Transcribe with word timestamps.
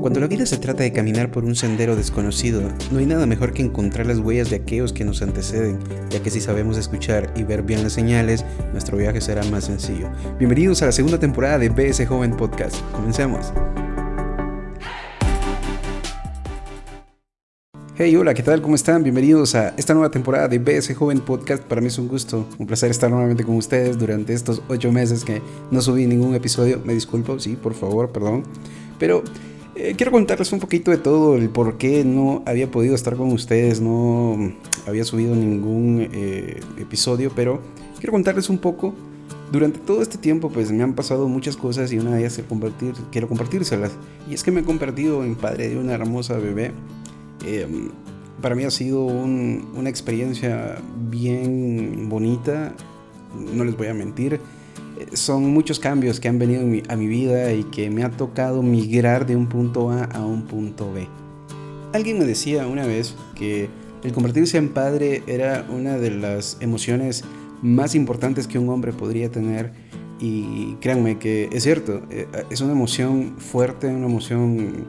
Cuando 0.00 0.20
la 0.20 0.28
vida 0.28 0.46
se 0.46 0.58
trata 0.58 0.84
de 0.84 0.92
caminar 0.92 1.32
por 1.32 1.44
un 1.44 1.56
sendero 1.56 1.96
desconocido, 1.96 2.62
no 2.92 3.00
hay 3.00 3.06
nada 3.06 3.26
mejor 3.26 3.52
que 3.52 3.62
encontrar 3.62 4.06
las 4.06 4.18
huellas 4.20 4.48
de 4.48 4.56
aquellos 4.56 4.92
que 4.92 5.04
nos 5.04 5.22
anteceden, 5.22 5.80
ya 6.08 6.22
que 6.22 6.30
si 6.30 6.40
sabemos 6.40 6.78
escuchar 6.78 7.32
y 7.34 7.42
ver 7.42 7.62
bien 7.62 7.82
las 7.82 7.94
señales, 7.94 8.44
nuestro 8.72 8.96
viaje 8.96 9.20
será 9.20 9.42
más 9.44 9.64
sencillo. 9.64 10.08
Bienvenidos 10.38 10.82
a 10.82 10.86
la 10.86 10.92
segunda 10.92 11.18
temporada 11.18 11.58
de 11.58 11.68
BS 11.68 12.06
Joven 12.06 12.36
Podcast. 12.36 12.80
Comencemos. 12.92 13.52
Hey, 17.96 18.14
hola, 18.14 18.34
¿qué 18.34 18.44
tal? 18.44 18.62
¿Cómo 18.62 18.76
están? 18.76 19.02
Bienvenidos 19.02 19.56
a 19.56 19.70
esta 19.76 19.94
nueva 19.94 20.12
temporada 20.12 20.46
de 20.46 20.60
BS 20.60 20.94
Joven 20.94 21.18
Podcast. 21.18 21.64
Para 21.64 21.80
mí 21.80 21.88
es 21.88 21.98
un 21.98 22.06
gusto, 22.06 22.46
un 22.56 22.68
placer 22.68 22.92
estar 22.92 23.10
nuevamente 23.10 23.42
con 23.42 23.56
ustedes 23.56 23.98
durante 23.98 24.32
estos 24.32 24.62
ocho 24.68 24.92
meses 24.92 25.24
que 25.24 25.42
no 25.72 25.82
subí 25.82 26.06
ningún 26.06 26.36
episodio. 26.36 26.80
Me 26.84 26.94
disculpo, 26.94 27.40
sí, 27.40 27.56
por 27.56 27.74
favor, 27.74 28.12
perdón. 28.12 28.44
Pero 29.00 29.24
eh, 29.78 29.94
quiero 29.96 30.12
contarles 30.12 30.52
un 30.52 30.60
poquito 30.60 30.90
de 30.90 30.98
todo, 30.98 31.36
el 31.36 31.48
por 31.48 31.78
qué 31.78 32.04
no 32.04 32.42
había 32.46 32.70
podido 32.70 32.94
estar 32.94 33.16
con 33.16 33.32
ustedes, 33.32 33.80
no 33.80 34.52
había 34.86 35.04
subido 35.04 35.34
ningún 35.34 36.08
eh, 36.12 36.60
episodio, 36.78 37.32
pero 37.34 37.60
quiero 37.98 38.12
contarles 38.12 38.50
un 38.50 38.58
poco. 38.58 38.94
Durante 39.50 39.78
todo 39.78 40.02
este 40.02 40.18
tiempo 40.18 40.50
pues 40.50 40.70
me 40.70 40.82
han 40.82 40.94
pasado 40.94 41.26
muchas 41.26 41.56
cosas 41.56 41.90
y 41.90 41.98
una 41.98 42.12
de 42.12 42.20
ellas 42.20 42.38
es 42.38 42.44
compartir, 42.44 42.92
quiero 43.10 43.28
compartírselas. 43.28 43.92
Y 44.28 44.34
es 44.34 44.42
que 44.42 44.50
me 44.50 44.60
he 44.60 44.64
convertido 44.64 45.24
en 45.24 45.36
padre 45.36 45.70
de 45.70 45.78
una 45.78 45.94
hermosa 45.94 46.36
bebé 46.36 46.72
Em, 47.44 47.90
para 48.42 48.54
mí 48.54 48.64
ha 48.64 48.70
sido 48.70 49.04
una 49.04 49.90
experiencia 49.90 50.76
bien 51.10 52.08
bonita, 52.08 52.72
no 53.52 53.64
les 53.64 53.76
voy 53.76 53.88
a 53.88 53.94
mentir. 53.94 54.40
Eh, 54.98 55.16
son 55.16 55.50
muchos 55.50 55.78
cambios 55.78 56.20
que 56.20 56.28
han 56.28 56.38
venido 56.38 56.62
a 56.88 56.96
mi 56.96 57.06
vida 57.06 57.52
y 57.52 57.64
que 57.64 57.90
me 57.90 58.04
ha 58.04 58.10
tocado 58.10 58.62
migrar 58.62 59.26
de 59.26 59.36
un 59.36 59.46
punto 59.46 59.90
A 59.90 60.04
a 60.04 60.24
un 60.24 60.42
punto 60.42 60.92
B. 60.92 61.06
Alguien 61.92 62.18
me 62.18 62.24
decía 62.24 62.66
una 62.66 62.86
vez 62.86 63.14
que 63.34 63.68
el 64.02 64.12
convertirse 64.12 64.58
en 64.58 64.68
padre 64.68 65.22
era 65.26 65.66
una 65.70 65.98
de 65.98 66.10
las 66.10 66.58
emociones 66.60 67.24
más 67.62 67.94
importantes 67.94 68.46
que 68.46 68.58
un 68.58 68.68
hombre 68.68 68.92
podría 68.92 69.30
tener 69.30 69.72
y 70.20 70.74
créanme 70.80 71.18
que 71.18 71.48
es 71.52 71.62
cierto, 71.62 72.02
eh, 72.10 72.26
es 72.50 72.60
una 72.60 72.72
emoción 72.72 73.36
fuerte, 73.38 73.86
una 73.86 74.06
emoción 74.06 74.86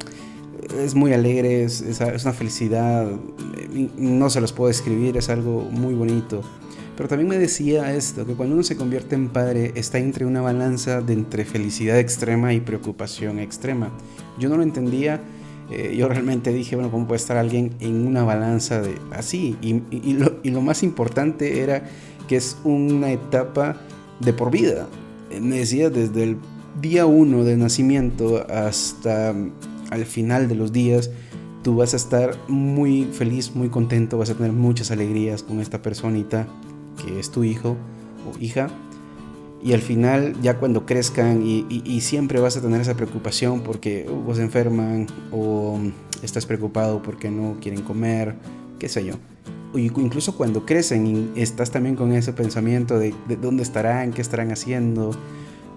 es 0.78 0.96
muy 0.96 1.14
alegre, 1.14 1.64
es, 1.64 1.84
una 2.24 2.34
felicidad, 2.34 3.08
no 3.98 4.30
se 4.30 4.42
los 4.42 4.54
puedo 4.54 4.68
describir, 4.68 5.18
es 5.18 5.30
algo 5.30 5.62
muy 5.72 5.94
bonito. 5.94 6.42
Pero 7.00 7.08
también 7.08 7.30
me 7.30 7.38
decía 7.38 7.96
esto, 7.96 8.26
que 8.26 8.34
cuando 8.34 8.56
uno 8.56 8.64
se 8.66 8.76
convierte 8.76 9.16
en 9.16 9.30
padre 9.30 9.72
está 9.76 10.00
entre 10.00 10.26
una 10.26 10.42
balanza 10.42 11.00
de 11.00 11.14
entre 11.14 11.46
felicidad 11.46 11.98
extrema 11.98 12.54
y 12.54 12.60
preocupación 12.60 13.40
extrema. 13.40 13.90
Yo 14.38 14.50
no 14.50 14.58
lo 14.58 14.64
entendía, 14.64 15.22
eh, 15.72 15.96
yo 15.98 16.10
realmente 16.10 16.52
dije, 16.52 16.76
bueno, 16.76 16.92
¿cómo 16.92 17.08
puede 17.08 17.20
estar 17.20 17.38
alguien 17.38 17.72
en 17.80 18.06
una 18.06 18.26
balanza 18.26 18.82
de 18.82 18.96
así? 19.12 19.56
Y, 19.62 19.82
y 19.94 20.50
lo 20.50 20.62
más 20.62 20.84
importante 20.84 21.62
era 21.62 21.86
que 22.28 22.36
es 22.36 22.58
una 22.66 23.14
etapa 23.14 23.78
de 24.20 24.34
por 24.34 24.52
vida. 24.52 24.86
Me 25.40 25.60
decía 25.60 25.90
desde 25.90 26.24
el 26.24 26.38
día 26.82 27.06
uno 27.06 27.46
de 27.46 27.56
nacimiento 27.56 28.46
hasta 28.50 29.34
al 29.90 30.06
final 30.06 30.50
de 30.50 30.56
los 30.56 30.74
días 30.74 31.12
tú 31.64 31.78
vas 31.78 31.94
a 31.94 31.98
estar 31.98 32.36
muy 32.50 33.06
feliz, 33.06 33.56
muy 33.56 33.70
contento, 33.70 34.18
vas 34.18 34.32
a 34.32 34.36
tener 34.36 34.52
muchas 34.52 34.92
alegrías 34.92 35.44
con 35.44 35.62
esta 35.62 35.82
personita 35.82 36.46
que 37.04 37.20
es 37.20 37.32
tu 37.32 37.44
hijo 37.44 37.78
o 38.28 38.38
hija. 38.40 38.70
Y 39.62 39.74
al 39.74 39.82
final, 39.82 40.36
ya 40.42 40.58
cuando 40.58 40.86
crezcan 40.86 41.44
y, 41.46 42.02
siempre 42.02 42.40
vas 42.40 42.56
a 42.56 42.62
tener 42.62 42.80
esa 42.80 42.96
preocupación 42.96 43.62
porque 43.62 44.08
uh, 44.10 44.14
vos 44.14 44.40
enferman 44.40 45.08
o 45.32 45.80
estás 46.24 46.46
preocupado 46.46 47.02
porque 47.02 47.30
no 47.30 47.58
quieren 47.60 47.82
comer, 47.82 48.36
qué 48.78 48.88
sé 48.88 49.06
yo. 49.06 49.16
O 49.74 49.78
incluso 49.78 50.36
cuando 50.36 50.66
crecen 50.66 51.32
estás 51.36 51.72
también 51.72 51.96
con 51.96 52.14
ese 52.14 52.34
pensamiento 52.34 52.98
de, 52.98 53.14
de 53.28 53.36
dónde 53.36 53.64
estarán, 53.64 54.12
qué 54.12 54.22
estarán 54.22 54.52
haciendo, 54.52 55.12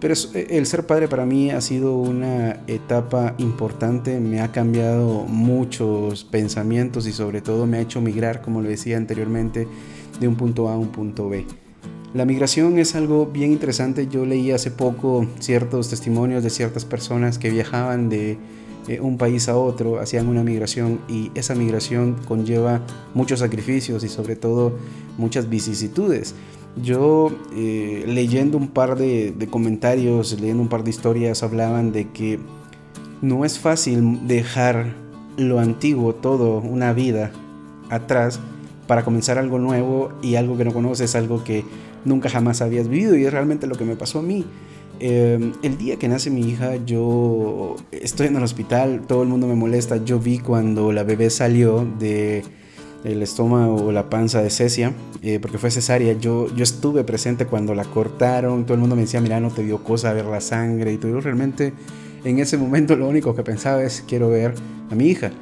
pero 0.03 0.15
eh, 0.35 0.49
el 0.51 0.67
ser 0.67 0.85
padre 0.85 1.07
para 1.07 1.25
mí 1.25 1.51
ha 1.51 1.61
sido 1.61 1.97
una 1.97 2.61
etapa 2.67 3.35
importante, 3.39 4.19
me 4.19 4.41
ha 4.41 4.51
cambiado 4.51 5.25
muchos 5.29 6.25
pensamientos 6.25 7.07
y 7.07 7.13
sobre 7.13 7.41
todo 7.41 7.67
me 7.69 7.79
ha 7.79 7.81
hecho 7.81 8.01
migrar, 8.01 8.43
como 8.43 8.63
lo 8.63 8.69
decía 8.69 8.97
anteriormente, 8.97 9.69
de 10.21 10.29
un 10.29 10.37
punto 10.37 10.69
A 10.69 10.75
a 10.75 10.79
un 10.79 10.89
punto 10.89 11.29
B. 11.29 11.47
La 12.15 12.27
migración 12.27 12.79
es 12.79 12.95
algo 12.95 13.27
bien 13.27 13.53
interesante. 13.53 14.07
Yo 14.07 14.27
leí 14.27 14.51
hace 14.51 14.71
poco 14.71 15.27
ciertos 15.41 15.89
testimonios 15.89 16.43
de 16.43 16.51
ciertas 16.51 16.85
personas 16.85 17.39
que 17.39 17.51
viajaban 17.51 18.11
de 18.11 18.37
eh, 18.89 19.01
un 19.01 19.17
país 19.17 19.49
a 19.49 19.57
otro, 19.57 20.01
hacían 20.01 20.29
una 20.29 20.43
migración 20.43 21.01
y 21.09 21.31
esa 21.35 21.55
migración 21.55 22.17
conlleva 22.27 22.83
muchos 23.15 23.39
sacrificios 23.39 24.03
y 24.03 24.09
sobre 24.09 24.35
todo 24.35 24.77
muchas 25.17 25.49
vicisitudes. 25.49 26.35
Yo 26.83 27.31
eh, 27.55 28.05
leyendo 28.07 28.59
un 28.59 28.69
par 28.69 28.99
de, 28.99 29.35
comentarios, 29.51 30.39
leyendo 30.41 30.63
un 30.63 30.69
par 30.69 30.85
de 30.85 30.91
historias, 30.91 31.43
hablaban 31.43 31.93
de 31.93 32.11
que 32.11 32.41
no 33.21 33.45
es 33.45 33.59
fácil 33.59 34.27
dejar 34.27 34.95
lo 35.37 35.61
antiguo, 35.61 36.15
todo, 36.15 36.59
una 36.59 36.93
vida 36.93 37.31
atrás 37.89 38.41
para 38.87 39.05
comenzar 39.05 39.39
algo 39.39 39.59
nuevo 39.59 40.13
y 40.23 40.35
algo 40.35 40.57
que 40.57 40.65
no 40.65 40.73
conoces, 40.73 41.15
algo 41.15 41.45
que 41.45 41.65
nunca 42.05 42.29
jamás 42.29 42.63
habías 42.63 42.89
vivido 42.89 43.17
y 43.17 43.25
es 43.25 43.33
realmente 43.33 43.67
lo 43.67 43.77
que 43.77 43.85
me 43.85 43.97
pasó 43.97 44.21
a 44.21 44.23
mí. 44.23 44.45
Eh, 45.01 45.53
el 45.63 45.79
día 45.79 45.97
que 45.97 46.09
nace 46.09 46.31
mi 46.31 46.43
hija, 46.43 46.77
yo 46.85 47.77
estoy 47.91 48.29
en 48.29 48.37
el 48.37 48.43
hospital, 48.43 49.03
todo 49.07 49.23
el 49.23 49.29
mundo 49.29 49.47
me 49.47 49.55
molesta. 49.55 49.97
Yo 50.05 50.19
vi 50.19 50.39
cuando 50.39 50.93
la 50.93 51.03
bebé 51.03 51.31
salió 51.31 51.87
de 51.99 52.45
el 53.05 53.21
estómago 53.23 53.87
o 53.87 53.93
la 53.93 54.09
panza 54.09 54.43
de 54.43 54.51
Cecia, 54.51 54.93
eh, 55.23 55.39
porque 55.41 55.59
fue 55.59 55.71
cesárea. 55.71 56.13
Yo, 56.13 56.55
yo 56.55 56.63
estuve 56.63 57.05
presente 57.05 57.47
cuando 57.47 57.75
la 57.75 57.85
cortaron, 57.85 58.65
todo 58.65 58.75
el 58.75 58.81
mundo 58.81 58.95
me 58.95 59.03
decía, 59.03 59.21
mira, 59.21 59.41
no 59.41 59.51
te 59.51 59.65
dio 59.65 59.83
cosa 59.83 60.13
ver 60.13 60.27
la 60.27 60.41
sangre 60.41 60.93
y 60.93 60.99
todo. 60.99 61.11
Yo 61.11 61.21
realmente 61.21 61.73
en 62.25 62.39
ese 62.39 62.57
momento 62.57 62.95
lo 62.95 63.09
único 63.09 63.35
que 63.35 63.43
pensaba 63.43 63.83
es, 63.83 64.05
quiero 64.07 64.29
ver 64.29 64.55
a 64.91 64.95
mi 64.95 65.09
hija. 65.09 65.33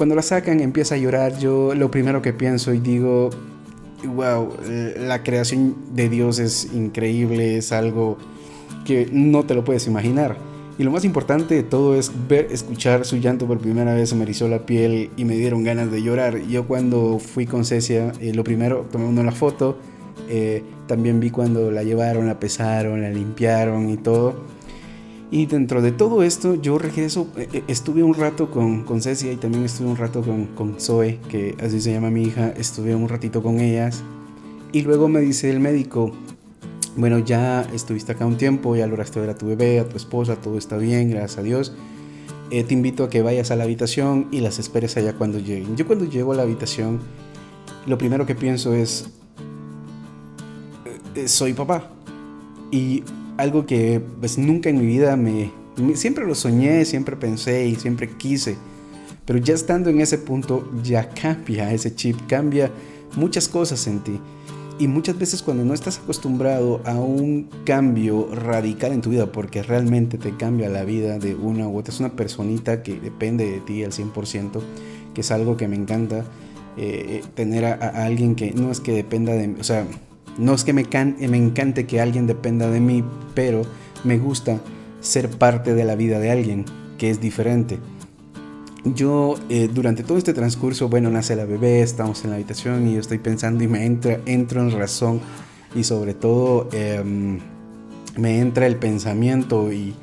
Cuando 0.00 0.14
la 0.14 0.22
sacan, 0.22 0.60
empieza 0.60 0.94
a 0.94 0.96
llorar, 0.96 1.38
yo 1.38 1.74
lo 1.74 1.90
primero 1.90 2.22
que 2.22 2.32
pienso 2.32 2.72
y 2.72 2.78
digo, 2.78 3.28
wow, 4.02 4.48
la 4.96 5.22
creación 5.22 5.76
de 5.92 6.08
Dios 6.08 6.38
es 6.38 6.72
increíble, 6.72 7.58
es 7.58 7.70
algo 7.70 8.16
que 8.86 9.10
no 9.12 9.44
te 9.44 9.54
lo 9.54 9.62
puedes 9.62 9.86
imaginar. 9.86 10.38
Y 10.78 10.84
lo 10.84 10.90
más 10.90 11.04
importante 11.04 11.54
de 11.54 11.62
todo 11.62 11.96
es 11.96 12.10
ver, 12.28 12.48
escuchar 12.50 13.04
su 13.04 13.18
llanto 13.18 13.46
por 13.46 13.58
primera 13.58 13.92
vez, 13.92 14.08
se 14.08 14.16
me 14.16 14.22
erizó 14.22 14.48
la 14.48 14.64
piel 14.64 15.10
y 15.18 15.26
me 15.26 15.36
dieron 15.36 15.64
ganas 15.64 15.92
de 15.92 16.02
llorar. 16.02 16.38
Yo 16.46 16.66
cuando 16.66 17.18
fui 17.18 17.44
con 17.44 17.66
Cecia, 17.66 18.12
eh, 18.22 18.32
lo 18.32 18.42
primero, 18.42 18.86
tomé 18.90 19.04
una 19.04 19.32
foto, 19.32 19.76
eh, 20.30 20.62
también 20.86 21.20
vi 21.20 21.28
cuando 21.28 21.70
la 21.70 21.82
llevaron, 21.82 22.26
la 22.26 22.40
pesaron, 22.40 23.02
la 23.02 23.10
limpiaron 23.10 23.90
y 23.90 23.98
todo. 23.98 24.34
Y 25.32 25.46
dentro 25.46 25.80
de 25.80 25.92
todo 25.92 26.24
esto, 26.24 26.56
yo 26.56 26.76
regreso, 26.76 27.28
eh, 27.36 27.62
estuve 27.68 28.02
un 28.02 28.14
rato 28.14 28.50
con, 28.50 28.82
con 28.82 29.00
Cecia 29.00 29.32
y 29.32 29.36
también 29.36 29.64
estuve 29.64 29.88
un 29.88 29.96
rato 29.96 30.22
con, 30.22 30.46
con 30.46 30.80
Zoe, 30.80 31.20
que 31.28 31.54
así 31.62 31.80
se 31.80 31.92
llama 31.92 32.10
mi 32.10 32.24
hija, 32.24 32.48
estuve 32.56 32.96
un 32.96 33.08
ratito 33.08 33.40
con 33.40 33.60
ellas. 33.60 34.02
Y 34.72 34.82
luego 34.82 35.08
me 35.08 35.20
dice 35.20 35.48
el 35.50 35.60
médico, 35.60 36.12
bueno, 36.96 37.20
ya 37.20 37.62
estuviste 37.72 38.12
acá 38.12 38.26
un 38.26 38.36
tiempo, 38.36 38.74
ya 38.74 38.88
lograste 38.88 39.20
ver 39.20 39.30
a 39.30 39.38
tu 39.38 39.46
bebé, 39.46 39.78
a 39.78 39.88
tu 39.88 39.96
esposa, 39.96 40.34
todo 40.34 40.58
está 40.58 40.76
bien, 40.76 41.10
gracias 41.10 41.38
a 41.38 41.42
Dios. 41.42 41.74
Eh, 42.50 42.64
te 42.64 42.74
invito 42.74 43.04
a 43.04 43.08
que 43.08 43.22
vayas 43.22 43.52
a 43.52 43.56
la 43.56 43.62
habitación 43.62 44.26
y 44.32 44.40
las 44.40 44.58
esperes 44.58 44.96
allá 44.96 45.14
cuando 45.14 45.38
lleguen. 45.38 45.76
Yo 45.76 45.86
cuando 45.86 46.04
llego 46.04 46.32
a 46.32 46.34
la 46.34 46.42
habitación, 46.42 46.98
lo 47.86 47.96
primero 47.96 48.26
que 48.26 48.34
pienso 48.34 48.74
es, 48.74 49.08
eh, 51.14 51.28
soy 51.28 51.52
papá. 51.52 51.88
Y 52.72 53.04
algo 53.40 53.66
que 53.66 54.00
pues 54.20 54.38
nunca 54.38 54.70
en 54.70 54.78
mi 54.78 54.86
vida 54.86 55.16
me, 55.16 55.50
siempre 55.94 56.26
lo 56.26 56.34
soñé, 56.34 56.84
siempre 56.84 57.16
pensé 57.16 57.66
y 57.66 57.76
siempre 57.76 58.08
quise. 58.08 58.56
Pero 59.24 59.38
ya 59.38 59.54
estando 59.54 59.90
en 59.90 60.00
ese 60.00 60.18
punto, 60.18 60.68
ya 60.82 61.08
cambia 61.08 61.72
ese 61.72 61.94
chip, 61.94 62.16
cambia 62.26 62.70
muchas 63.16 63.48
cosas 63.48 63.86
en 63.86 64.00
ti. 64.00 64.20
Y 64.78 64.88
muchas 64.88 65.18
veces 65.18 65.42
cuando 65.42 65.62
no 65.62 65.74
estás 65.74 65.98
acostumbrado 65.98 66.80
a 66.86 66.94
un 66.94 67.50
cambio 67.64 68.34
radical 68.34 68.92
en 68.92 69.02
tu 69.02 69.10
vida, 69.10 69.30
porque 69.30 69.62
realmente 69.62 70.16
te 70.16 70.34
cambia 70.36 70.70
la 70.70 70.84
vida 70.84 71.18
de 71.18 71.34
una 71.34 71.68
u 71.68 71.76
otra, 71.78 71.92
es 71.92 72.00
una 72.00 72.12
personita 72.12 72.82
que 72.82 72.98
depende 72.98 73.44
de 73.50 73.60
ti 73.60 73.84
al 73.84 73.92
100%, 73.92 74.60
que 75.12 75.20
es 75.20 75.30
algo 75.30 75.58
que 75.58 75.68
me 75.68 75.76
encanta, 75.76 76.24
eh, 76.78 77.22
tener 77.34 77.66
a, 77.66 78.04
alguien 78.04 78.34
que 78.34 78.52
no 78.52 78.70
es 78.70 78.80
que 78.80 78.92
dependa 78.92 79.34
de 79.34 79.54
o 79.60 79.64
sea, 79.64 79.84
no 80.38 80.54
es 80.54 80.64
que 80.64 80.72
me, 80.72 80.82
encante 80.82 81.86
que 81.86 82.00
alguien 82.00 82.26
dependa 82.26 82.68
de 82.70 82.80
mí, 82.80 83.04
pero 83.34 83.62
me 84.04 84.18
gusta 84.18 84.60
ser 85.00 85.28
parte 85.30 85.74
de 85.74 85.84
la 85.84 85.94
vida 85.94 86.18
de 86.18 86.30
alguien 86.30 86.64
que 86.98 87.10
es 87.10 87.20
diferente 87.20 87.78
yo 88.82 89.34
eh, 89.50 89.68
durante 89.70 90.02
todo 90.02 90.16
este 90.16 90.32
transcurso, 90.32 90.88
bueno, 90.88 91.10
nace 91.10 91.36
la 91.36 91.44
bebé, 91.44 91.82
estamos 91.82 92.24
en 92.24 92.30
la 92.30 92.36
habitación 92.36 92.88
y 92.88 92.94
yo 92.94 93.00
estoy 93.00 93.18
pensando 93.18 93.62
y 93.62 93.68
me 93.68 93.84
entra, 93.84 94.20
entro 94.24 94.62
en 94.62 94.70
razón 94.70 95.20
y 95.74 95.84
sobre 95.84 96.14
todo 96.14 96.66
em, 96.72 97.40
me 98.16 98.38
entra 98.38 98.66
el 98.66 98.76
pensamiento 98.76 99.70
y, 99.70 99.94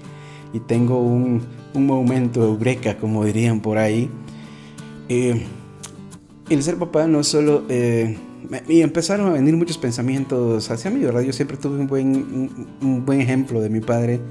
tengo 0.67 0.99
un 0.99 1.43
un 1.77 1.85
momento 1.85 2.43
eureka, 2.43 2.97
como 2.97 3.23
dirían 3.23 3.61
por 3.61 3.77
ahí. 3.77 4.09
Eh, 5.07 5.45
el 6.49 6.63
ser 6.63 6.77
papá 6.77 7.07
no 7.07 7.23
solo... 7.23 7.63
Eh, 7.69 8.17
y 8.67 8.81
empezaron 8.81 9.27
a 9.27 9.31
venir 9.31 9.55
muchos 9.55 9.77
pensamientos 9.77 10.69
hacia 10.71 10.89
mí, 10.91 10.99
¿verdad? 11.01 11.21
Yo 11.21 11.33
siempre 11.33 11.57
tuve 11.57 11.79
un 11.79 11.87
buen, 11.87 12.67
un, 12.81 13.05
buen 13.05 13.21
ejemplo 13.21 13.61
de 13.61 13.69
mi 13.69 13.81
padre 13.81 14.21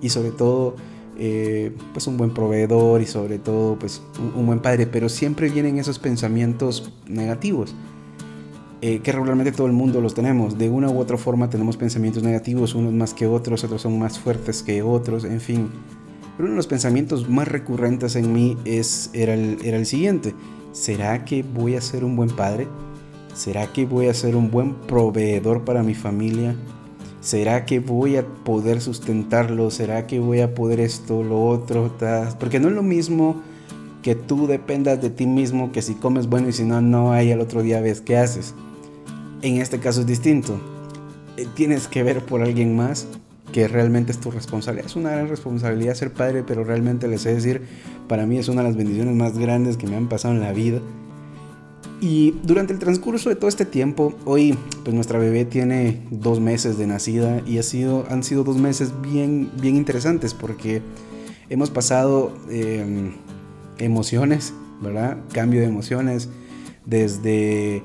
y 0.00 0.08
sobre 0.10 0.30
todo, 0.30 0.76
eh, 1.18 1.72
pues 1.92 2.06
un 2.06 2.16
buen 2.16 2.32
proveedor 2.32 3.00
y 3.00 3.06
sobre 3.06 3.38
todo, 3.38 3.78
pues 3.78 4.02
un, 4.36 4.46
buen 4.46 4.60
padre, 4.60 4.86
pero 4.86 5.08
siempre 5.08 5.48
vienen 5.48 5.78
esos 5.78 5.98
pensamientos 5.98 6.92
negativos. 7.08 7.74
que 8.80 9.12
regularmente 9.12 9.50
todo 9.50 9.66
el 9.66 9.72
mundo 9.72 10.00
los 10.00 10.14
tenemos. 10.14 10.58
De 10.58 10.68
una 10.68 10.90
u 10.90 10.98
otra 10.98 11.16
forma 11.16 11.48
tenemos 11.48 11.76
pensamientos 11.76 12.22
negativos, 12.22 12.74
unos 12.74 12.92
más 12.92 13.14
que 13.14 13.26
otros, 13.26 13.64
otros 13.64 13.82
son 13.82 13.98
más 13.98 14.18
fuertes 14.18 14.62
que 14.62 14.82
otros, 14.82 15.24
en 15.24 15.40
fin. 15.40 15.70
Pero 16.36 16.46
uno 16.46 16.50
de 16.50 16.56
los 16.56 16.66
pensamientos 16.66 17.28
más 17.28 17.48
recurrentes 17.48 18.14
en 18.16 18.32
mí 18.32 18.58
es, 18.64 19.10
era, 19.14 19.34
el, 19.34 19.58
era 19.64 19.78
el 19.78 19.86
siguiente. 19.86 20.34
¿Será 20.72 21.24
que 21.24 21.42
voy 21.44 21.76
a 21.76 21.80
ser 21.80 22.04
un 22.04 22.16
buen 22.16 22.30
padre? 22.30 22.66
¿Será 23.34 23.72
que 23.72 23.84
voy 23.84 24.06
a 24.06 24.14
ser 24.14 24.36
un 24.36 24.50
buen 24.50 24.74
proveedor 24.74 25.64
para 25.64 25.82
mi 25.82 25.94
familia? 25.94 26.54
¿Será 27.20 27.64
que 27.64 27.80
voy 27.80 28.16
a 28.16 28.24
poder 28.24 28.80
sustentarlo? 28.80 29.70
¿Será 29.70 30.06
que 30.06 30.20
voy 30.20 30.40
a 30.40 30.54
poder 30.54 30.78
esto, 30.78 31.24
lo 31.24 31.44
otro? 31.44 31.96
Porque 32.38 32.60
no 32.60 32.68
es 32.68 32.74
lo 32.74 32.82
mismo 32.82 33.42
que 34.02 34.14
tú 34.14 34.46
dependas 34.46 35.00
de 35.02 35.10
ti 35.10 35.26
mismo 35.26 35.72
que 35.72 35.82
si 35.82 35.94
comes 35.94 36.28
bueno 36.28 36.48
y 36.48 36.52
si 36.52 36.62
no, 36.62 36.80
no 36.80 37.12
hay 37.12 37.32
al 37.32 37.40
otro 37.40 37.62
día 37.62 37.80
ves 37.80 38.00
qué 38.00 38.18
haces. 38.18 38.54
En 39.42 39.56
este 39.56 39.80
caso 39.80 40.02
es 40.02 40.06
distinto. 40.06 40.60
Eh, 41.36 41.46
tienes 41.54 41.88
que 41.88 42.02
ver 42.02 42.24
por 42.24 42.42
alguien 42.42 42.76
más 42.76 43.06
que 43.52 43.66
realmente 43.66 44.12
es 44.12 44.18
tu 44.18 44.30
responsabilidad. 44.30 44.86
Es 44.86 44.96
una 44.96 45.10
gran 45.10 45.28
responsabilidad 45.28 45.94
ser 45.94 46.12
padre, 46.12 46.44
pero 46.46 46.62
realmente 46.62 47.08
les 47.08 47.22
sé 47.22 47.34
decir, 47.34 47.62
para 48.06 48.26
mí 48.26 48.38
es 48.38 48.48
una 48.48 48.62
de 48.62 48.68
las 48.68 48.76
bendiciones 48.76 49.14
más 49.16 49.38
grandes 49.38 49.76
que 49.76 49.86
me 49.86 49.96
han 49.96 50.08
pasado 50.08 50.34
en 50.34 50.40
la 50.40 50.52
vida. 50.52 50.80
Y 52.00 52.32
durante 52.42 52.72
el 52.72 52.78
transcurso 52.78 53.28
de 53.28 53.36
todo 53.36 53.48
este 53.48 53.64
tiempo, 53.64 54.14
hoy 54.24 54.56
pues 54.82 54.94
nuestra 54.94 55.18
bebé 55.18 55.44
tiene 55.44 56.00
dos 56.10 56.40
meses 56.40 56.76
de 56.78 56.86
nacida 56.86 57.42
y 57.46 57.58
ha 57.58 57.62
sido, 57.62 58.06
han 58.10 58.22
sido 58.22 58.44
dos 58.44 58.56
meses 58.56 58.92
bien, 59.02 59.50
bien 59.60 59.76
interesantes 59.76 60.34
porque 60.34 60.82
hemos 61.48 61.70
pasado 61.70 62.32
em, 62.50 63.12
emociones, 63.78 64.52
¿verdad? 64.80 65.18
Cambio 65.32 65.60
de 65.60 65.66
emociones 65.66 66.28
desde 66.84 67.76
eh, 67.76 67.82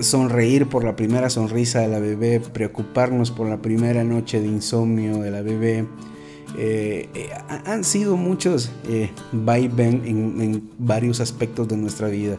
sonreír 0.00 0.66
por 0.66 0.84
la 0.84 0.96
primera 0.96 1.30
sonrisa 1.30 1.80
de 1.80 1.88
la 1.88 1.98
bebé, 1.98 2.40
preocuparnos 2.40 3.30
por 3.30 3.48
la 3.48 3.62
primera 3.62 4.04
noche 4.04 4.40
de 4.40 4.46
insomnio 4.46 5.18
de 5.18 5.30
la 5.30 5.42
bebé. 5.42 5.86
Eh, 6.58 7.08
eh, 7.14 7.30
han 7.66 7.84
sido 7.84 8.16
muchos 8.16 8.70
eh, 8.88 9.10
vaivén 9.32 10.02
en, 10.06 10.70
varios 10.78 11.20
aspectos 11.20 11.68
de 11.68 11.76
nuestra 11.76 12.08
vida. 12.08 12.38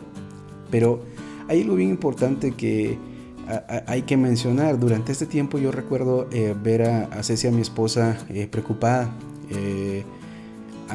Pero 0.70 1.02
hay 1.48 1.62
algo 1.62 1.76
bien 1.76 1.90
importante 1.90 2.52
que 2.52 2.98
hay 3.88 4.02
que 4.02 4.18
mencionar. 4.18 4.80
Durante 4.80 5.12
este 5.12 5.26
tiempo 5.26 5.58
yo 5.58 5.72
recuerdo 5.72 6.28
ver 6.64 6.84
a, 6.84 7.04
a 7.06 7.52
mi 7.52 7.62
esposa, 7.62 8.18
preocupada 8.52 9.10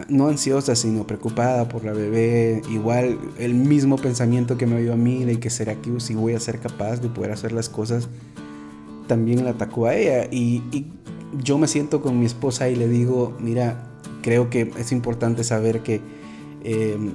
no 0.09 0.29
ansiosa, 0.29 0.75
sino 0.75 1.07
preocupada 1.07 1.69
por 1.69 1.85
la 1.85 1.93
bebé. 1.93 2.63
Igual 2.71 3.19
el 3.39 3.55
mismo 3.55 3.97
pensamiento 3.97 4.57
que 4.57 4.67
me 4.67 4.81
dio 4.81 4.93
a 4.93 4.97
mí 4.97 5.25
de 5.25 5.39
que 5.39 5.51
será 5.51 5.75
que 5.77 6.01
si 6.01 6.15
voy 6.15 6.35
a 6.35 6.41
ser 6.41 6.59
capaz 6.59 7.01
de 7.01 7.09
poder 7.09 7.33
hacer 7.33 7.53
las 7.53 7.69
cosas, 7.69 8.09
también 9.07 9.45
la 9.45 9.51
atacó 9.51 9.87
a 9.87 9.95
ella. 9.95 10.29
Y, 10.31 10.63
yo 11.43 11.57
me 11.57 11.67
siento 11.67 12.03
con 12.03 12.21
mi 12.21 12.27
esposa 12.27 12.69
y 12.69 12.77
le 12.77 12.87
digo, 12.87 13.35
mira, 13.41 13.85
creo 14.21 14.51
que 14.51 14.71
es 14.77 14.93
importante 14.93 15.45
saber 15.45 15.83
que, 15.83 16.03
em, 16.63 17.13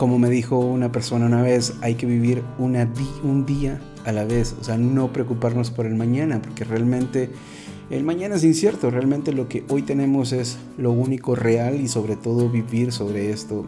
como 0.00 0.18
me 0.18 0.30
dijo 0.30 0.58
una 0.58 0.90
persona 0.90 1.26
una 1.26 1.42
vez, 1.42 1.74
hay 1.82 1.94
que 1.94 2.06
vivir 2.06 2.42
una 2.58 2.88
un 3.22 3.44
día 3.44 3.82
a 4.06 4.12
la 4.12 4.24
vez. 4.24 4.56
O 4.58 4.64
sea, 4.64 4.78
no 4.78 5.12
preocuparnos 5.12 5.70
por 5.70 5.84
el 5.84 5.94
mañana, 5.94 6.40
porque 6.40 6.64
realmente 6.64 7.28
el 7.90 8.02
mañana 8.02 8.36
es 8.36 8.44
incierto, 8.44 8.90
realmente 8.90 9.30
lo 9.34 9.46
que 9.46 9.62
hoy 9.68 9.82
tenemos 9.82 10.32
es 10.32 10.56
lo 10.78 10.90
único 10.90 11.34
real 11.34 11.78
y 11.82 11.86
sobre 11.86 12.16
todo 12.16 12.48
vivir 12.48 12.92
sobre 12.92 13.30
esto. 13.30 13.66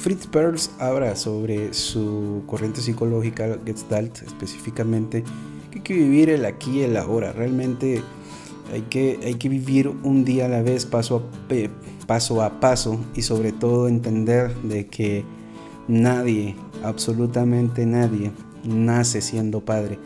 Fritz 0.00 0.26
Perls 0.26 0.70
habla 0.78 1.16
sobre 1.16 1.74
su 1.74 2.44
corriente 2.46 2.80
psicológica, 2.80 3.58
Gestalt 3.66 4.22
específicamente, 4.22 5.22
que 5.70 5.80
hay 5.80 5.84
que 5.84 5.94
vivir 5.94 6.30
el 6.30 6.46
aquí 6.46 6.78
y 6.78 6.84
el 6.84 6.96
ahora. 6.96 7.30
Realmente 7.32 8.00
hay 8.72 8.80
que, 8.88 9.20
hay 9.22 9.34
que 9.34 9.50
vivir 9.50 9.88
un 10.02 10.24
día 10.24 10.46
a 10.46 10.48
la 10.48 10.62
vez, 10.62 10.86
paso 10.86 11.16
a, 11.18 12.06
paso 12.06 12.40
a 12.40 12.58
paso 12.58 12.98
y 13.14 13.20
sobre 13.20 13.52
todo 13.52 13.86
entender 13.86 14.54
de 14.62 14.86
que 14.86 15.41
nadie, 15.88 16.56
absolutamente 16.82 17.86
nadie, 17.86 18.32
nace 18.64 19.20
siendo 19.20 19.60
padre 19.60 19.98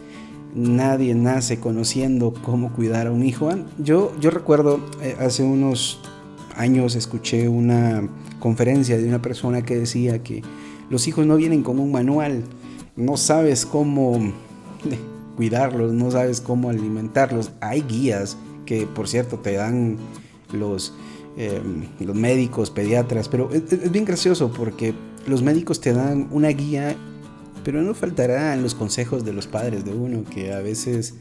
nadie 0.56 1.14
nace 1.14 1.61
conociendo 1.61 2.32
cómo 2.43 2.73
cuidar 2.73 3.06
a 3.06 3.12
un 3.12 3.23
hijo. 3.23 3.50
Yo, 3.78 4.12
yo 4.19 4.31
recuerdo 4.31 4.81
eh, 5.02 5.14
hace 5.20 5.44
unos 5.44 6.00
años 6.56 6.96
escuché 6.96 7.49
una 7.49 8.08
conferencia 8.40 8.96
de 8.96 9.06
una 9.06 9.20
persona 9.20 9.62
que 9.62 9.76
decía 9.76 10.23
que 10.23 10.43
los 10.88 11.06
hijos 11.06 11.26
no 11.26 11.37
vienen 11.37 11.62
con 11.62 11.79
un 11.79 11.93
manual, 11.93 12.43
no 12.96 13.19
sabes 13.19 13.67
cómo 13.67 14.32
cuidarlos, 15.37 15.93
no 15.93 16.11
sabes 16.11 16.40
cómo 16.40 16.70
alimentarlos. 16.70 17.52
Hay 17.61 17.82
guías 17.82 18.38
que 18.64 18.87
por 18.87 19.08
cierto 19.08 19.38
te 19.38 19.52
dan 19.52 19.99
los, 20.52 20.94
em, 21.37 21.84
los 22.00 22.17
médicos, 22.17 22.70
pediatras, 22.70 23.29
pero 23.29 23.50
es 23.52 23.93
bien 23.93 24.06
gracioso 24.06 24.50
porque 24.50 24.94
los 25.26 25.43
médicos 25.43 25.81
te 25.81 25.93
dan 25.93 26.28
una 26.31 26.49
guía 26.49 26.96
pero 27.67 27.82
no 27.82 27.94
faltarán 27.94 28.62
los 28.62 28.76
consejos 28.76 29.25
de 29.25 29.32
los 29.32 29.49
padres 29.49 29.84
de 29.84 29.93
uno, 29.93 30.23
que 30.23 30.52
a 30.52 30.61
veces, 30.61 31.14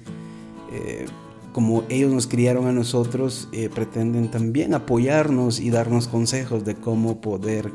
eh, 0.71 1.07
como 1.53 1.83
ellos 1.89 2.13
nos 2.13 2.27
criaron 2.27 2.67
a 2.67 2.71
nosotros, 2.71 3.49
eh, 3.51 3.67
pretenden 3.73 4.29
también 4.29 4.75
apoyarnos 4.75 5.59
y 5.59 5.71
darnos 5.71 6.07
consejos 6.07 6.63
de 6.63 6.75
cómo 6.75 7.19
poder 7.19 7.71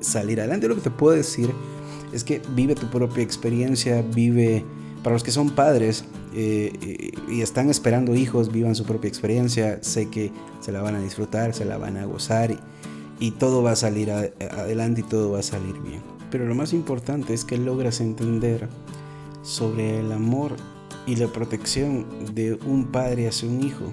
salir 0.00 0.40
adelante. 0.40 0.66
Lo 0.66 0.74
que 0.74 0.80
te 0.80 0.90
puedo 0.90 1.14
decir 1.14 1.52
es 2.12 2.24
que 2.24 2.42
vive 2.56 2.74
tu 2.74 2.90
propia 2.90 3.22
experiencia, 3.22 4.02
vive, 4.02 4.64
para 5.04 5.14
los 5.14 5.22
que 5.22 5.30
son 5.30 5.50
padres 5.50 6.04
eh, 6.34 7.12
y 7.28 7.42
están 7.42 7.70
esperando 7.70 8.16
hijos, 8.16 8.50
vivan 8.50 8.74
su 8.74 8.82
propia 8.82 9.06
experiencia, 9.06 9.78
sé 9.84 10.10
que 10.10 10.32
se 10.58 10.72
la 10.72 10.82
van 10.82 10.96
a 10.96 11.00
disfrutar, 11.00 11.54
se 11.54 11.64
la 11.64 11.78
van 11.78 11.96
a 11.96 12.06
gozar 12.06 12.50
y, 12.50 12.58
todo 13.32 13.62
va 13.62 13.72
a 13.72 13.76
salir 13.76 14.10
adelante 14.10 15.02
y 15.02 15.04
todo 15.04 15.32
va 15.32 15.40
a 15.40 15.42
salir 15.42 15.78
bien. 15.80 16.00
Pero 16.30 16.46
lo 16.46 16.54
más 16.54 16.72
importante 16.72 17.34
es 17.34 17.44
que 17.44 17.58
logras 17.58 18.00
entender 18.00 18.68
sobre 19.42 20.00
el 20.00 20.12
amor 20.12 20.56
y 21.06 21.16
la 21.16 21.28
protección 21.28 22.06
de 22.34 22.54
un 22.54 22.86
padre 22.86 23.28
hacia 23.28 23.48
un 23.48 23.62
hijo. 23.62 23.84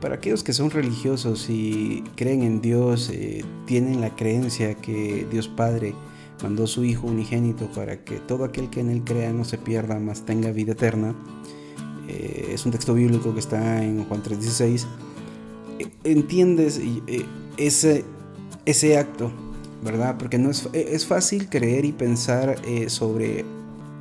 Para 0.00 0.16
aquellos 0.16 0.42
que 0.42 0.52
son 0.52 0.70
religiosos 0.70 1.48
y 1.48 2.02
creen 2.16 2.42
en 2.42 2.60
Dios, 2.60 3.08
eh, 3.10 3.44
tienen 3.66 4.00
la 4.00 4.14
creencia 4.16 4.74
que 4.74 5.26
Dios 5.30 5.46
Padre 5.46 5.94
mandó 6.42 6.64
a 6.64 6.66
su 6.66 6.82
Hijo 6.84 7.06
unigénito 7.06 7.70
para 7.70 8.04
que 8.04 8.16
todo 8.16 8.44
aquel 8.44 8.68
que 8.68 8.80
en 8.80 8.90
Él 8.90 9.02
crea 9.04 9.32
no 9.32 9.44
se 9.44 9.58
pierda, 9.58 10.00
más 10.00 10.26
tenga 10.26 10.50
vida 10.50 10.72
eterna. 10.72 11.14
Eh, 12.08 12.50
es 12.52 12.66
un 12.66 12.72
texto 12.72 12.94
bíblico 12.94 13.32
que 13.32 13.38
está 13.38 13.84
en 13.84 14.04
Juan 14.04 14.22
3:16. 14.24 14.86
Eh, 15.78 15.86
¿Entiendes 16.02 16.80
ese, 17.56 18.04
ese 18.64 18.98
acto 18.98 19.32
¿verdad? 19.82 20.16
Porque 20.18 20.38
no 20.38 20.50
es, 20.50 20.68
es 20.72 21.06
fácil 21.06 21.48
creer 21.48 21.84
y 21.84 21.92
pensar 21.92 22.56
eh, 22.64 22.88
sobre, 22.88 23.44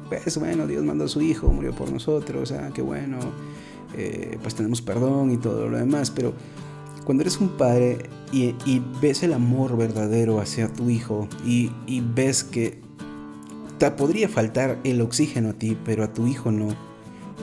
pues 0.09 0.37
bueno, 0.37 0.67
Dios 0.67 0.83
mandó 0.83 1.05
a 1.05 1.07
su 1.07 1.21
Hijo, 1.21 1.49
murió 1.49 1.73
por 1.73 1.91
nosotros, 1.91 2.51
ah, 2.51 2.69
qué 2.73 2.81
bueno, 2.81 3.17
eh, 3.97 4.37
pues 4.41 4.55
tenemos 4.55 4.81
perdón 4.81 5.31
y 5.31 5.37
todo 5.37 5.67
lo 5.67 5.77
demás, 5.77 6.11
pero 6.11 6.33
cuando 7.03 7.23
eres 7.23 7.39
un 7.39 7.49
padre 7.49 8.09
y, 8.31 8.53
ves 9.01 9.23
el 9.23 9.33
amor 9.33 9.75
verdadero 9.75 10.39
hacia 10.39 10.71
tu 10.71 10.89
hijo 10.89 11.27
y, 11.43 11.71
ves 12.13 12.43
que 12.43 12.79
te 13.79 13.89
podría 13.89 14.29
faltar 14.29 14.77
el 14.83 15.01
oxígeno 15.01 15.49
a 15.49 15.53
ti, 15.53 15.75
pero 15.83 16.03
a 16.03 16.13
tu 16.13 16.27
hijo 16.27 16.51
no, 16.51 16.67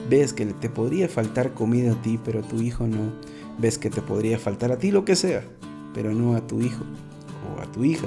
ves 0.08 0.32
que 0.32 0.46
te 0.46 0.70
podría 0.70 1.08
faltar 1.08 1.54
comida 1.54 1.92
a 1.92 2.02
ti, 2.02 2.20
pero 2.24 2.38
a 2.38 2.42
tu 2.42 2.62
hijo 2.62 2.86
no, 2.86 3.12
ves 3.58 3.78
que 3.78 3.90
te 3.90 4.00
podría 4.00 4.38
faltar 4.38 4.70
a 4.70 4.78
ti 4.78 4.92
lo 4.92 5.04
que 5.04 5.16
sea, 5.16 5.42
pero 5.92 6.14
no 6.14 6.36
a 6.36 6.46
tu 6.46 6.60
hijo 6.60 6.84
tu 7.72 7.84
hija 7.84 8.06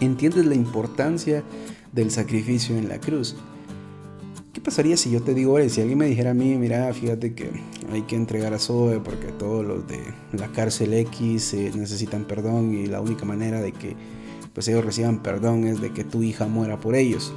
entiendes 0.00 0.46
la 0.46 0.54
importancia 0.54 1.42
del 1.92 2.10
sacrificio 2.10 2.76
en 2.76 2.88
la 2.88 2.98
cruz. 2.98 3.36
¿Qué 4.52 4.60
pasaría 4.60 4.96
si 4.96 5.10
yo 5.10 5.22
te 5.22 5.34
digo, 5.34 5.56
si 5.68 5.80
alguien 5.80 5.98
me 5.98 6.06
dijera 6.06 6.30
a 6.30 6.34
mí, 6.34 6.56
mira, 6.56 6.92
fíjate 6.92 7.34
que 7.34 7.50
hay 7.92 8.02
que 8.02 8.16
entregar 8.16 8.54
a 8.54 8.58
Zoe 8.58 9.00
porque 9.00 9.28
todos 9.28 9.64
los 9.64 9.86
de 9.86 10.00
la 10.32 10.48
cárcel 10.48 10.94
X 10.94 11.54
eh, 11.54 11.70
necesitan 11.74 12.24
perdón 12.24 12.74
y 12.74 12.86
la 12.86 13.00
única 13.00 13.24
manera 13.24 13.60
de 13.60 13.72
que 13.72 13.94
pues 14.52 14.66
ellos 14.68 14.84
reciban 14.84 15.22
perdón 15.22 15.64
es 15.64 15.80
de 15.80 15.92
que 15.92 16.02
tu 16.02 16.22
hija 16.22 16.46
muera 16.46 16.80
por 16.80 16.96
ellos? 16.96 17.32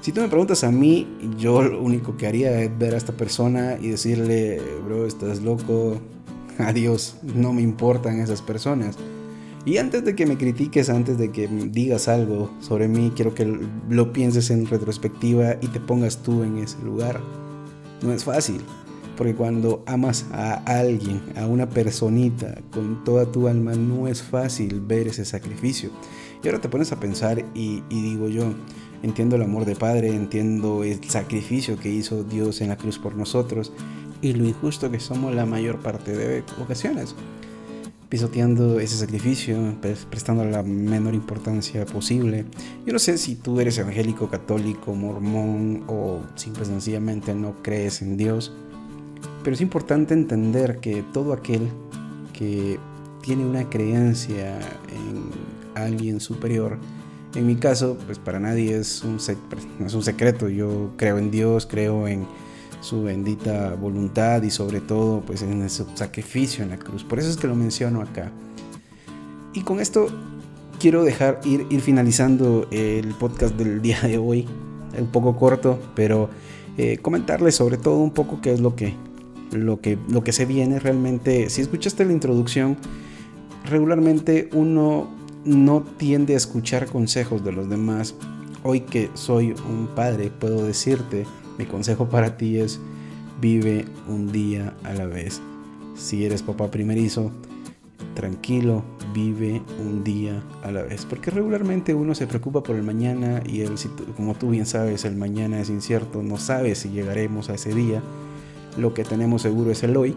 Si 0.00 0.10
tú 0.10 0.20
me 0.20 0.28
preguntas 0.28 0.64
a 0.64 0.70
mí, 0.72 1.06
yo 1.38 1.62
lo 1.62 1.80
único 1.80 2.16
que 2.16 2.26
haría 2.26 2.60
es 2.60 2.76
ver 2.76 2.94
a 2.94 2.96
esta 2.96 3.12
persona 3.12 3.76
y 3.80 3.88
decirle, 3.88 4.60
bro, 4.84 5.06
estás 5.06 5.42
loco, 5.42 6.00
adiós, 6.58 7.16
no 7.22 7.52
me 7.52 7.62
importan 7.62 8.18
esas 8.20 8.42
personas. 8.42 8.96
Y 9.64 9.76
antes 9.76 10.04
de 10.04 10.16
que 10.16 10.26
me 10.26 10.36
critiques, 10.36 10.90
antes 10.90 11.18
de 11.18 11.30
que 11.30 11.46
digas 11.46 12.08
algo 12.08 12.50
sobre 12.60 12.88
mí, 12.88 13.12
quiero 13.14 13.32
que 13.32 13.60
lo 13.88 14.12
pienses 14.12 14.50
en 14.50 14.66
retrospectiva 14.66 15.56
y 15.60 15.68
te 15.68 15.78
pongas 15.78 16.18
tú 16.22 16.42
en 16.42 16.58
ese 16.58 16.82
lugar. 16.82 17.20
No 18.02 18.12
es 18.12 18.24
fácil, 18.24 18.60
porque 19.16 19.36
cuando 19.36 19.84
amas 19.86 20.26
a 20.32 20.54
alguien, 20.66 21.22
a 21.36 21.46
una 21.46 21.68
personita 21.68 22.58
con 22.72 23.04
toda 23.04 23.30
tu 23.30 23.46
alma, 23.46 23.74
no 23.74 24.08
es 24.08 24.20
fácil 24.20 24.80
ver 24.80 25.06
ese 25.06 25.24
sacrificio. 25.24 25.90
Y 26.42 26.48
ahora 26.48 26.60
te 26.60 26.68
pones 26.68 26.90
a 26.90 26.98
pensar 26.98 27.44
y, 27.54 27.82
digo 27.88 28.28
yo, 28.28 28.52
entiendo 29.04 29.36
el 29.36 29.42
amor 29.42 29.64
de 29.64 29.76
Padre, 29.76 30.08
entiendo 30.08 30.82
el 30.82 31.08
sacrificio 31.08 31.78
que 31.78 31.88
hizo 31.88 32.24
Dios 32.24 32.60
en 32.62 32.70
la 32.70 32.76
cruz 32.76 32.98
por 32.98 33.14
nosotros 33.14 33.72
y 34.22 34.32
lo 34.32 34.44
injusto 34.44 34.90
que 34.90 34.98
somos 34.98 35.32
la 35.36 35.46
mayor 35.46 35.78
parte 35.78 36.16
de 36.16 36.42
ocasiones 36.60 37.14
pisoteando 38.12 38.78
ese 38.78 38.98
sacrificio, 38.98 39.56
prestando 40.10 40.44
la 40.44 40.62
menor 40.62 41.14
importancia 41.14 41.86
posible. 41.86 42.44
Yo 42.84 42.92
no 42.92 42.98
sé 42.98 43.16
si 43.16 43.36
tú 43.36 43.58
eres 43.58 43.78
evangélico, 43.78 44.28
católico, 44.28 44.94
mormón 44.94 45.84
o 45.86 46.20
simple 46.34 46.66
sencillamente 46.66 47.34
no 47.34 47.62
crees 47.62 48.02
en 48.02 48.18
Dios, 48.18 48.52
pero 49.42 49.54
es 49.54 49.62
importante 49.62 50.12
entender 50.12 50.78
que 50.80 51.02
todo 51.14 51.32
aquel 51.32 51.70
que 52.34 52.78
tiene 53.22 53.46
una 53.46 53.70
creencia 53.70 54.58
en 54.90 55.30
alguien 55.74 56.20
superior, 56.20 56.76
en 57.34 57.46
mi 57.46 57.56
caso, 57.56 57.96
pues 58.04 58.18
para 58.18 58.38
nadie 58.38 58.76
es 58.76 59.02
un, 59.04 59.16
es 59.86 59.94
un 59.94 60.02
secreto, 60.02 60.50
yo 60.50 60.90
creo 60.98 61.16
en 61.16 61.30
Dios, 61.30 61.64
creo 61.64 62.06
en 62.06 62.26
su 62.82 63.04
bendita 63.04 63.74
voluntad 63.74 64.42
y 64.42 64.50
sobre 64.50 64.80
todo 64.80 65.20
pues 65.20 65.40
en 65.42 65.70
su 65.70 65.86
sacrificio 65.94 66.62
en 66.64 66.70
la 66.70 66.78
cruz. 66.78 67.04
Por 67.04 67.18
eso 67.18 67.30
es 67.30 67.36
que 67.36 67.46
lo 67.46 67.54
menciono 67.54 68.02
acá. 68.02 68.30
Y 69.54 69.62
con 69.62 69.80
esto 69.80 70.08
quiero 70.78 71.04
dejar 71.04 71.40
ir, 71.44 71.66
ir 71.70 71.80
finalizando 71.80 72.66
el 72.70 73.14
podcast 73.14 73.56
del 73.56 73.80
día 73.80 74.00
de 74.02 74.18
hoy, 74.18 74.46
un 74.98 75.06
poco 75.06 75.36
corto, 75.36 75.78
pero 75.94 76.28
eh, 76.76 76.98
comentarles 76.98 77.54
sobre 77.54 77.76
todo 77.76 77.98
un 77.98 78.10
poco 78.10 78.40
qué 78.40 78.52
es 78.52 78.60
lo 78.60 78.74
que, 78.74 78.94
lo, 79.52 79.80
que, 79.80 79.96
lo 80.08 80.24
que 80.24 80.32
se 80.32 80.44
viene 80.44 80.80
realmente. 80.80 81.50
Si 81.50 81.60
escuchaste 81.60 82.04
la 82.04 82.12
introducción, 82.12 82.76
regularmente 83.64 84.50
uno 84.52 85.08
no 85.44 85.82
tiende 85.98 86.34
a 86.34 86.36
escuchar 86.36 86.86
consejos 86.86 87.44
de 87.44 87.52
los 87.52 87.68
demás. 87.68 88.16
Hoy 88.64 88.80
que 88.80 89.10
soy 89.14 89.54
un 89.68 89.88
padre, 89.94 90.32
puedo 90.36 90.64
decirte 90.66 91.26
mi 91.58 91.66
consejo 91.66 92.08
para 92.08 92.36
ti 92.36 92.58
es 92.58 92.80
vive 93.40 93.84
un 94.08 94.30
día 94.30 94.72
a 94.84 94.94
la 94.94 95.06
vez. 95.06 95.40
Si 95.96 96.24
eres 96.24 96.42
papá 96.42 96.70
primerizo, 96.70 97.32
tranquilo, 98.14 98.84
vive 99.12 99.62
un 99.80 100.04
día 100.04 100.42
a 100.62 100.70
la 100.70 100.82
vez. 100.82 101.04
Porque 101.04 101.30
regularmente 101.30 101.94
uno 101.94 102.14
se 102.14 102.26
preocupa 102.26 102.62
por 102.62 102.76
el 102.76 102.82
mañana 102.82 103.42
y 103.44 103.60
el, 103.60 103.74
como 104.16 104.34
tú 104.34 104.50
bien 104.50 104.66
sabes, 104.66 105.04
el 105.04 105.16
mañana 105.16 105.60
es 105.60 105.70
incierto, 105.70 106.22
no 106.22 106.36
sabes 106.36 106.78
si 106.78 106.90
llegaremos 106.90 107.50
a 107.50 107.54
ese 107.54 107.74
día. 107.74 108.02
Lo 108.78 108.94
que 108.94 109.04
tenemos 109.04 109.42
seguro 109.42 109.70
es 109.70 109.82
el 109.82 109.96
hoy. 109.96 110.16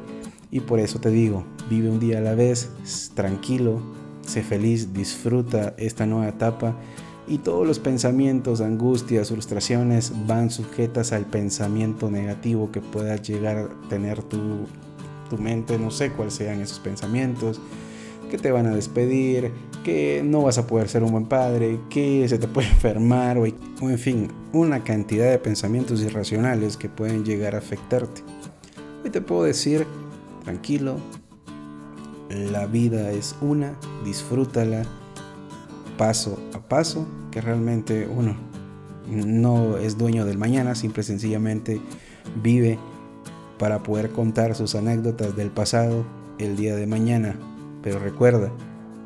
Y 0.52 0.62
por 0.62 0.80
eso 0.80 1.00
te 1.00 1.10
digo, 1.10 1.44
vive 1.70 1.90
un 1.90 2.00
día 2.00 2.20
a 2.20 2.22
la 2.22 2.36
vez, 2.36 2.70
tranquilo, 3.16 3.82
sé 4.22 4.44
feliz, 4.44 4.94
disfruta 4.94 5.74
esta 5.78 6.06
nueva 6.06 6.30
etapa 6.30 6.76
y 7.28 7.40
todos 7.40 7.66
los 7.66 7.80
pensamientos, 7.80 8.62
angustias, 8.62 9.30
frustraciones 9.30 10.14
van 10.28 10.52
sujetas 10.52 11.12
al 11.12 11.26
pensamiento 11.26 12.12
negativo 12.12 12.72
que 12.72 12.82
pueda 12.82 13.16
llegar 13.16 13.58
a 13.58 13.90
tener 13.90 14.22
tu, 14.24 14.40
tu 15.30 15.38
mente, 15.38 15.80
no 15.80 15.90
sé 15.90 16.12
cuáles 16.12 16.36
sean 16.36 16.62
esos 16.62 16.80
pensamientos, 16.80 17.60
que 18.30 18.38
te 18.38 18.52
van 18.52 18.68
a 18.68 18.76
despedir, 18.76 19.52
que 19.84 20.22
no 20.24 20.44
vas 20.44 20.58
a 20.58 20.68
poder 20.68 20.88
ser 20.88 21.04
un 21.04 21.12
buen 21.12 21.26
padre, 21.26 21.80
que 21.90 22.28
se 22.30 22.38
te 22.38 22.48
puede 22.48 22.68
enfermar 22.72 23.38
o, 23.38 23.44
o 23.44 23.90
en 23.90 24.00
fin, 24.00 24.28
una 24.54 24.84
cantidad 24.84 25.30
de 25.30 25.40
pensamientos 25.40 26.02
irracionales 26.02 26.78
que 26.78 26.90
pueden 26.90 27.26
llegar 27.26 27.56
a 27.56 27.60
afectarte. 27.60 28.22
Hoy 29.04 29.10
te 29.10 29.22
puedo 29.22 29.44
decir, 29.44 29.86
tranquilo, 30.44 30.98
la 32.30 32.66
vida 32.68 33.12
es 33.12 33.36
una, 33.42 33.74
disfrútala 34.04 34.84
paso 35.98 36.40
a 36.54 36.60
paso, 36.60 37.08
que 37.32 37.42
realmente 37.42 38.08
uno 38.08 38.36
no 39.08 39.78
es 39.78 39.98
dueño 39.98 40.26
del 40.26 40.38
mañana, 40.38 40.76
simple 40.76 41.04
sencillamente 41.04 41.80
vive 42.42 42.80
para 43.60 43.84
poder 43.84 44.10
contar 44.10 44.56
sus 44.56 44.76
anécdotas 44.76 45.36
del 45.36 45.52
pasado 45.52 46.06
el 46.40 46.56
día 46.56 46.76
de 46.76 46.88
mañana. 46.88 47.36
Pero 47.84 48.00
recuerda 48.00 48.52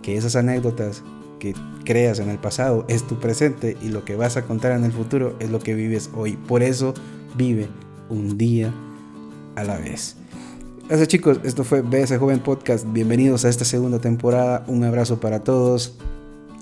que 0.01 0.17
esas 0.17 0.36
anécdotas 0.36 1.03
que 1.39 1.53
creas 1.84 2.19
en 2.19 2.29
el 2.29 2.38
pasado 2.38 2.86
es 2.88 3.05
tu 3.08 3.19
presente 3.19 3.77
y 3.81 3.89
lo 3.89 4.05
que 4.05 4.15
vas 4.15 4.38
a 4.38 4.46
contar 4.46 4.72
en 4.74 4.84
el 4.84 4.91
futuro 4.91 5.36
es 5.39 5.50
lo 5.50 5.60
que 5.60 5.74
vives 5.74 6.10
hoy. 6.15 6.38
Por 6.38 6.63
eso 6.63 6.93
vive 7.36 7.67
un 8.10 8.38
día 8.38 8.74
a 9.55 9.63
la 9.63 9.77
vez. 9.77 10.15
Gracias 10.88 11.08
chicos, 11.08 11.39
esto 11.43 11.63
fue 11.63 11.81
BS 11.81 12.17
Joven 12.17 12.39
Podcast. 12.39 12.86
Bienvenidos 12.91 13.46
a 13.46 13.50
esta 13.50 13.63
segunda 13.63 14.00
temporada. 14.00 14.63
Un 14.67 14.84
abrazo 14.84 15.19
para 15.19 15.43
todos. 15.43 16.00